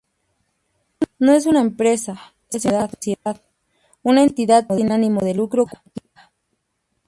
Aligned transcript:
No 1.19 1.31
es 1.33 1.45
una 1.45 1.61
empresa, 1.61 2.19
una 2.51 2.89
sociedad, 2.99 3.41
una 4.01 4.23
entidad 4.23 4.65
sin 4.75 4.91
ánimo 4.91 5.21
de 5.21 5.35
lucro 5.35 5.67
cualquiera. 5.67 6.31